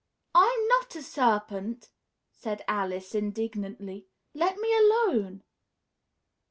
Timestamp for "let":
4.33-4.57